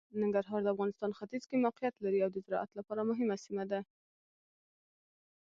[0.21, 3.79] ننګرهار د افغانستان ختیځ کې موقعیت لري او د زراعت لپاره مهمه سیمه ده.